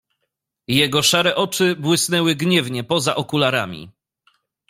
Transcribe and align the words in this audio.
"Jego 0.67 1.03
szare 1.03 1.35
oczy 1.35 1.75
błysnęły 1.75 2.35
gniewnie 2.35 2.83
poza 2.83 3.15
okularami." 3.15 3.89